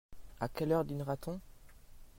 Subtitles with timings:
[0.39, 1.39] À quelle heure dînera-t-on?